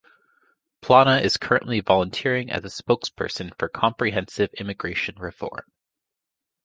[0.81, 5.71] Plana is currently volunteering as a spokesperson for Comprehensive Immigration Reform.